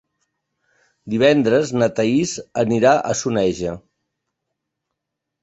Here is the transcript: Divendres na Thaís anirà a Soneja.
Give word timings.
Divendres 1.13 1.73
na 1.81 1.89
Thaís 1.99 2.33
anirà 2.63 2.95
a 2.95 3.13
Soneja. 3.21 3.77